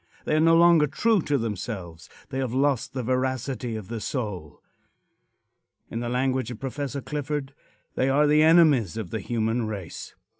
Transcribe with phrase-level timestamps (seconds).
[0.25, 2.09] They are no longer true to themselves.
[2.29, 4.59] They have lost the veracity of the soul.
[5.91, 7.05] In the language of Prof.
[7.05, 7.53] Clifford,
[7.93, 10.15] "they are the enemies of the human race."